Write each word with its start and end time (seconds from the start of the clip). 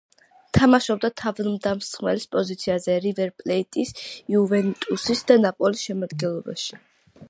თამაშობდა 0.57 1.11
თავდამსხმელის 1.21 2.25
პოზიციაზე 2.37 2.97
რივერ 3.05 3.31
პლეიტის, 3.45 3.95
იუვენტუსის 4.35 5.27
და 5.31 5.43
ნაპოლის 5.49 5.89
შემადგენლობაში. 5.91 6.87